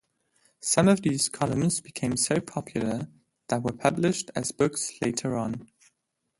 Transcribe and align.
Some 0.61 0.87
of 0.87 1.03
these 1.03 1.29
columns 1.29 1.79
became 1.79 2.17
so 2.17 2.39
popular 2.41 3.07
that 3.49 3.61
were 3.61 3.71
published 3.71 4.31
as 4.35 4.51
books 4.51 4.93
later 4.99 5.37
on. 5.37 5.69